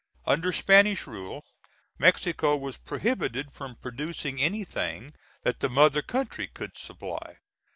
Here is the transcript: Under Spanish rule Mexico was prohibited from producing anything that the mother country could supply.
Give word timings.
Under 0.25 0.51
Spanish 0.51 1.05
rule 1.05 1.43
Mexico 1.99 2.57
was 2.57 2.75
prohibited 2.75 3.53
from 3.53 3.75
producing 3.75 4.41
anything 4.41 5.13
that 5.43 5.59
the 5.59 5.69
mother 5.69 6.01
country 6.01 6.47
could 6.47 6.75
supply. 6.75 7.37